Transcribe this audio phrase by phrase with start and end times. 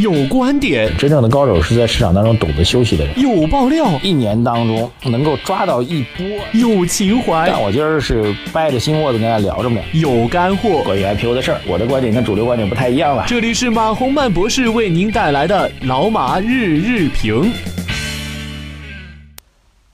[0.00, 3.18] 有观点，真正的高手是在市场当中懂得休息的人。
[3.18, 6.24] 有爆料，一年当中能够抓到一波。
[6.52, 9.80] 有情怀，但我今儿是掰着心窝子跟大家聊着呢。
[9.92, 13.24] 有干货，关于 IPO 的事儿，我的观点跟主流观点不太一样了。
[13.26, 17.50] 这里是马洪曼博士为您带来的老马日日评。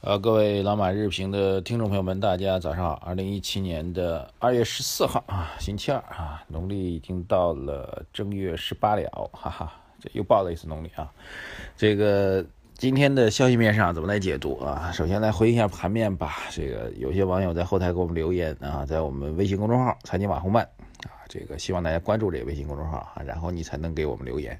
[0.03, 3.03] 呃，各位老马日评的听众朋友们，大家早上好。
[3.07, 9.73] 二零一七年的二月十四号啊，星期二啊，农历已经到了正月十八了，哈哈，
[10.13, 11.11] 又爆了一次农历啊。
[11.77, 12.45] 这个
[12.75, 14.91] 今天的消息面上怎么来解读啊？
[14.93, 16.37] 首先来回应一下盘面吧。
[16.51, 20.65] 这个有些网友在后台给我们留言啊，在我们微信公众号“财经马红漫”
[21.07, 24.59] 啊，这个希望大家关注这个微信公众号啊，然后你才能给我们留言，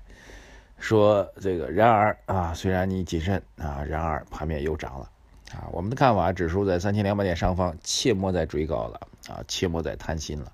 [0.79, 5.11] 说这个然而啊，虽然你谨慎啊，然而盘面又涨了。
[5.53, 10.53] 啊，我们的看法，指数在三千两百点上方，切莫再追高了啊，切莫再贪心了。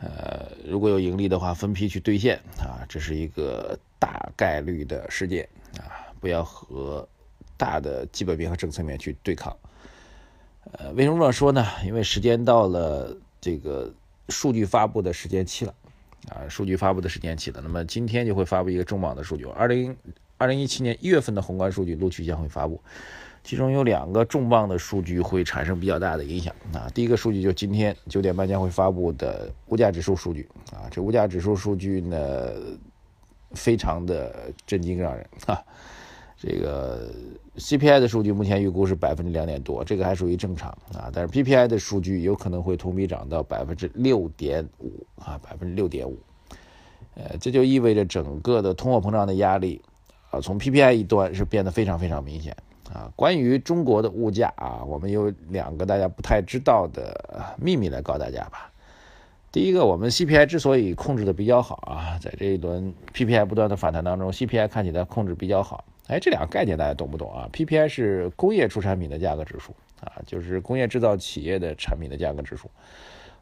[0.00, 5.48] 呃，如果有盈利的话，分批去兑现啊，这是一个大概率的事件
[5.78, 7.08] 啊，不要和
[7.56, 9.56] 大的基本面和政策面去对抗。
[10.72, 11.64] 呃，为什么这么说呢？
[11.86, 13.94] 因为时间到了这个
[14.28, 15.72] 数据发布的时间期了
[16.30, 17.60] 啊，数据发布的时间期了。
[17.62, 19.96] 那么今天就会发布一个重磅的数据，二零
[20.36, 22.82] 二零一七年一月份的宏观数据陆续将会发布。
[23.44, 26.90] 其中有两个重磅的数据会产生比较大的影响啊。
[26.92, 30.90] 第一个数据就今天九点半将会发布的物价指数数据啊。
[30.90, 32.50] 这物价指数数据呢，
[33.54, 35.62] 非常的震惊让人哈。
[36.36, 37.08] 这个
[37.56, 41.08] CPI 的数据目前预估是百分之两点多，这个还属于正常啊。
[41.12, 46.18] 但是 PPI 的数据有可能会同比涨到百分之六点五啊，百分之六点五。
[47.14, 49.80] 呃，这就意味着整个的通货膨胀的压力
[50.30, 52.56] 啊，从 PPI 一端是变得非常非常明显。
[52.92, 58.71] 啊，关于中国的物价啊，我们有两个大家不太知道的秘密来告诉大家吧。
[59.52, 65.84] 第一个，我们 CPI 之所以控制的比较好啊，在这一轮 PPI 不断的反弹当中，CPI 看起来控制比较好。
[66.06, 72.70] 哎，这两个概念大家懂不懂啊？PPI 是工业出产品的价格指数啊，就是工业制造企业的产品的价格指数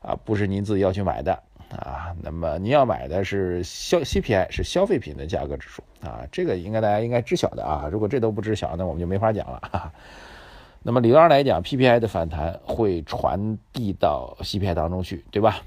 [0.03, 1.33] 啊，不是您自己要去买的。
[1.71, 7.89] 啊，那么您要买的是消 CPI 是消费品的价格指数啊，这个应该大家应该知晓的啊。
[7.93, 9.93] 如果这都不知晓，那我们就没法讲了。
[10.83, 15.63] 那么理论上来讲，PPI 的反弹会传递到 CPI 当中去，对吧？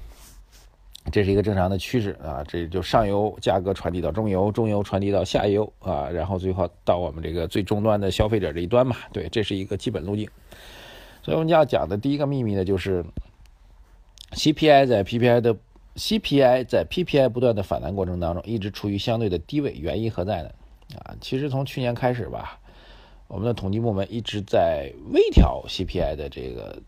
[1.12, 2.44] 这是一个正常的趋势啊。
[2.46, 8.96] 这就上游价格传递到中游，中游传递到下游啊，然后最后到我们这个最终端的消费者这一端嘛。
[9.12, 10.28] 对，这是一个基本路径。
[11.22, 13.04] 所以我们要讲的第一个秘密呢，就是
[14.32, 15.56] CPI 在 PPI 的。
[15.96, 20.50] CPI 在 PPI 不断的反弹过程当中，一直处于相对的低位，原因何在呢？
[20.98, 22.58] 啊，其实从去年开始吧，
[23.28, 26.82] 我们的统计部门一直在微调 CPI 的这个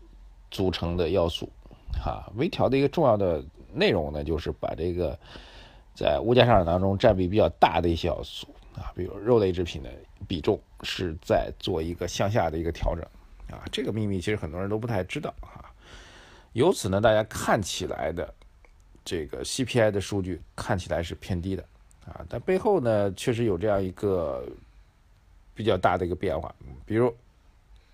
[0.51, 1.49] 组成的要素。
[2.03, 3.41] 哈，微调的一个重要的
[3.77, 5.17] 内容呢，就是把这个
[5.95, 9.89] 在物价上涨当中占比比较大的一些要素啊，比如肉类制品的
[10.27, 13.05] 比重是在做一个向下的一个调整。
[13.49, 15.63] 啊，这个秘密其实很多人都不太知道啊。
[16.53, 18.33] 由此呢，大家看起来的。
[19.09, 21.63] 这个 CPI 的数据看起来是偏低的
[22.05, 24.45] 啊，但背后呢确实有这样一个
[25.53, 26.53] 比较大的一个变化。
[26.85, 27.15] 比如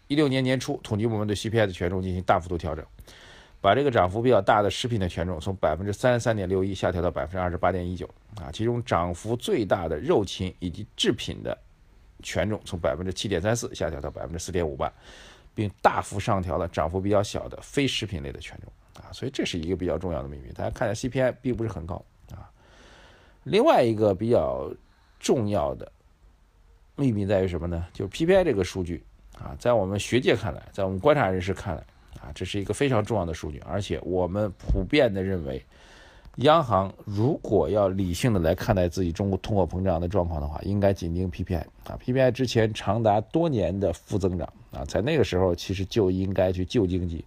[0.07, 2.83] 一六年年初，统计部门对 CPI 的权重进行大幅度调整，
[3.63, 11.57] 把这个涨幅比较大的食品的权重从百分之三十三点六一下调到百分之二十八点一九啊，其中涨幅最大的肉禽以及制品的
[12.21, 14.91] 权重从百分之七点三四下调到百分之四点五八，
[15.55, 18.69] 并大幅上调了涨幅比较小的非食品类的权重。
[19.01, 20.51] 啊，所以这是一个比较重要的秘密。
[20.51, 22.51] 大家看下 CPI 并不是很高啊。
[23.45, 24.69] 另外一个比较
[25.21, 25.89] 重要的
[26.97, 27.87] 秘密在于什么呢？
[27.93, 29.05] 就是 PPI 这个数据
[29.37, 31.83] 啊，在我们学界看来，在我们观察人士看来，
[32.33, 33.61] 这是一个非常重要的数据。
[33.65, 35.63] 而且我们普遍的认为，
[36.37, 41.99] 央行如果要理性的来看待自己中国通货膨胀的状况的话，应该紧盯 PPI 啊。
[42.03, 47.23] PPI 之前长达多年的负增长啊，在那个时候其实就应该去救经济。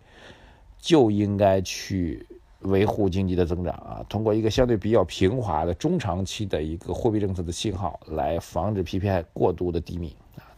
[0.78, 2.25] 就应该去
[2.61, 10.15] 维护经济的增长啊，通过一个相对比较平滑的中长期的一个货币政策的信号，来防止 PPI 过度的低迷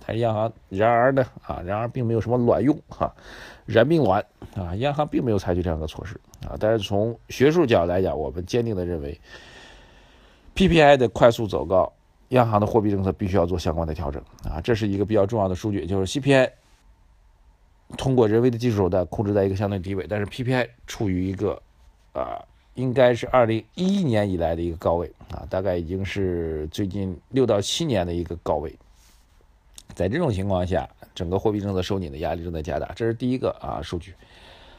[0.09, 0.13] 啊。
[0.13, 3.15] 但是央行然而呢啊，然而并没有什么卵用哈，
[3.67, 4.25] 然并卵
[4.57, 6.57] 啊，央行并没有采取这样的措施啊。
[6.59, 9.21] 但是从学术角度来讲，我们坚定的认为
[10.55, 11.93] ，PPI 的快速走高，
[12.29, 14.61] 央行的货币政策必须要做相关的调整啊。
[14.61, 16.51] 这是一个比较重要的数据，就是 CPI。
[17.97, 21.59] 通过人为的技术手段控制在一个相对低位，但是 PPI 处于一个，
[22.13, 22.45] 啊，
[22.75, 28.79] 应该是二零一一年以来的一个高位啊，大概已经是最近六到七年的一个高位。
[29.99, 34.15] 在这种情况下，整个货币政策收紧的压力正在加大，这是第一个啊数据。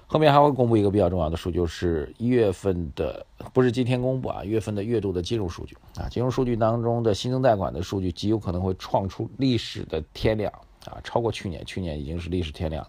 [0.07, 10.49] 后面还会公布一个比较重要的数据，就是一月份的，不是今天公布啊，一月份的月度的金融数据啊，金融数据当中的新增贷款的数据极有可能会创出历史的天量
[10.85, 12.87] 啊，超过去年，去年已经是历史天量。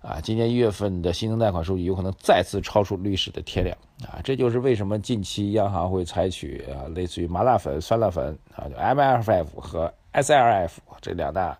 [0.00, 4.20] 啊，今年一月份的新增贷款数据有可能再次超出历史的天量啊！
[4.22, 10.70] 这就是为什么近期央行会采取啊，类似于麻辣粉、酸辣粉啊就，MLF 和 SLF
[11.00, 11.58] 这两大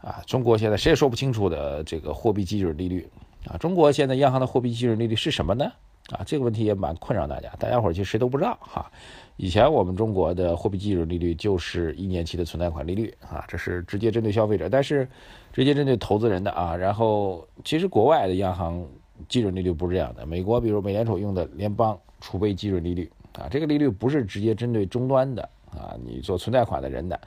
[0.00, 3.08] 啊，中国现在谁也说不清楚的这个货币基准利率
[3.46, 3.56] 啊。
[3.58, 5.70] 中国现在央行的货币基准利率是什么呢？
[6.10, 8.90] 啊，这个问题也蛮困扰大家，大家伙其实谁都不知道哈。
[9.36, 15.06] 以前我们中国的货币基准利率就是一年期的存贷款利率啊，这是直接针对消费者，但是
[15.52, 16.74] 直接针对投资人的啊。
[16.74, 18.82] 然后其实国外的央行
[19.28, 27.20] 基准利率不是这样的，美国比如美联储用的联邦储备基准利率啊，这个利率不是直接针对终端的啊，你做存贷款的人的，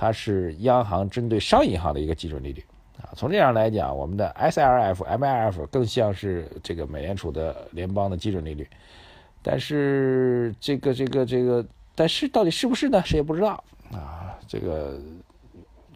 [0.00, 2.64] 它是央行针对商业银行的一个基准利率
[2.98, 3.10] 啊。
[3.16, 8.64] 从这样来讲，我们的 SLF、MLF 更像是这个美联储的联邦的基准利率。
[9.42, 11.66] 但是这个这个这个，
[11.96, 13.02] 但是到底是不是呢？
[13.04, 14.38] 谁也不知道啊。
[14.46, 15.00] 这个，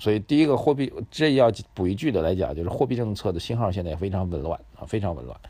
[0.00, 5.40] 所以第一个货币，这要补一句的来讲，就是货币政策的信号现在非常紊乱啊，非常紊乱。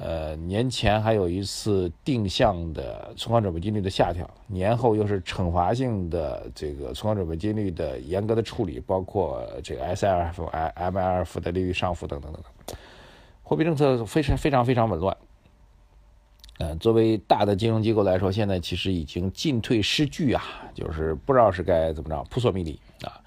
[0.00, 12.76] 呃，年前还有一次定向的存款准备金率的下调，年后又是惩罚性的这个存款准备金率的严格的处理，包括这个 SLF、MLF 的利率上浮等等等等，
[13.42, 15.16] 货币政策非常非常非常紊乱。
[16.60, 20.42] 嗯，作为大的金融机构来说，现在其实已经进退失据啊，
[20.74, 23.18] 就是不知道是该怎么着，扑朔迷离啊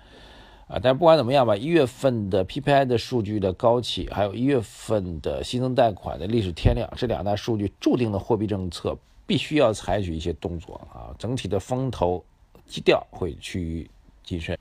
[0.72, 0.80] 啊！
[0.82, 8.98] 但不管怎么样吧，一月份的 PPI 的数据的高企，还有一月份的新增贷款的历史天量，这两大数据注定了货币政策
[9.28, 12.24] 必须要采取一些动作啊，整体的风投
[12.66, 13.90] 基调会趋于
[14.24, 14.58] 谨慎。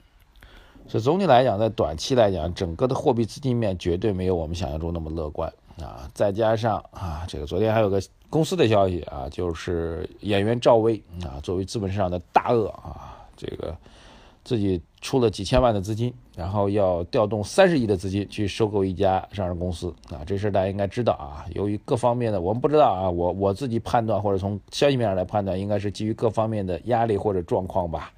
[0.89, 5.53] 所以总体来讲，在短期来讲，整个的货币资金面绝对没有我们想象中那么乐观。
[5.81, 13.75] 啊，再加上啊，这个昨天还有个公司的消息啊，就是演员赵薇啊，作为资本市场的大鳄啊，这个
[14.45, 21.45] 自己出了几千万的资金，然后要调动三十亿的资金去收购一家上市公司啊，这事大家应该知道啊。
[21.55, 28.13] 由于各方面的我们不知道啊，我我自己判断或者从消息面上来判断，应该是基于各方面的压力或者状况吧，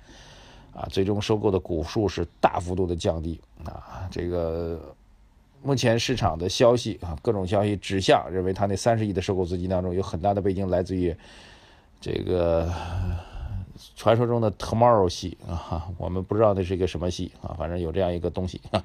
[0.75, 4.81] 啊，最终收购的股数是大幅度的降低啊，这个。
[5.65, 11.15] 目前市场的消息啊，各种消息指向认为，他那三十亿的收购资金当中有很大的背景来自于
[12.01, 12.69] 这个
[13.95, 18.83] 传说中的 Tomorrow 系啊，我们不知道那是一个什么系啊，反正有这样一个东西啊。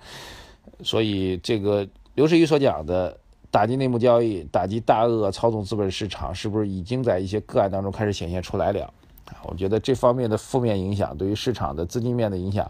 [0.84, 3.18] 所以，这个刘士余所讲的
[3.50, 8.84] 打击内幕交易、打击大鳄操纵资本市场，是不是已经在一些个案当中开始显现出来了？
[9.26, 12.70] 啊我觉得这方面的负面影响对于市场的资金面的影响。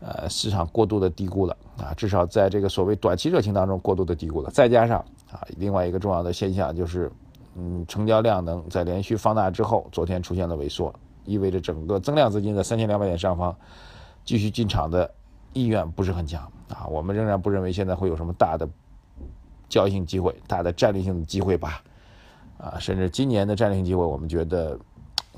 [0.00, 4.50] 呃，市场过度的低估了啊，至少在这个所谓短期热情当中过度的低估了。
[4.50, 4.98] 再加上
[5.32, 7.10] 啊，另外一个重要的现象就是，
[7.56, 10.92] 嗯，成交量能在连续放大之后，昨天出现了萎缩，
[11.24, 13.54] 意味着整个增量资金在三千两百点上方
[14.24, 15.10] 继续进场的
[15.52, 16.86] 意愿不是很强啊。
[16.88, 18.68] 我们仍然不认为现在会有什么大的
[19.68, 21.82] 交易性机会、大的战略性的机会吧？
[22.58, 24.78] 啊，甚至今年的战略性机会，我们觉得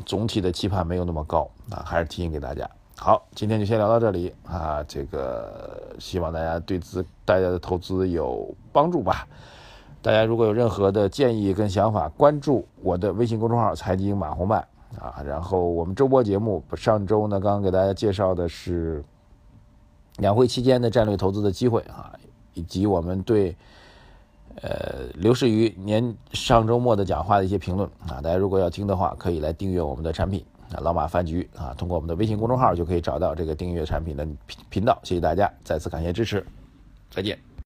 [0.04, 2.68] 总体的期盼没有那么高啊，还是提醒给大家。
[2.98, 4.82] 好，今天就先聊到这里啊！
[4.88, 9.28] 这个希望大家对资大家的投资有帮助吧。
[10.00, 14.66] 大家如果有任何的建议跟想法，关注我的微信公众号“财经马红漫”
[15.00, 15.22] 啊。
[15.24, 19.04] 然后我们周播节目，上周呢刚刚给大家介绍的是
[20.18, 22.12] 两会期间的战略投资的机会啊，
[22.54, 23.56] 以及我们对
[24.62, 28.20] 呃刘士余年上周末的讲话的一些评论啊。
[28.20, 30.44] 大家如果要听的话，可以来订阅我们的产品。
[30.74, 34.98] 啊，老马饭局啊，通过我们的微信公众号就可以找到这个订阅产品的频频道。
[35.04, 36.44] 谢谢大家，再次感谢支持，
[37.08, 37.55] 再见。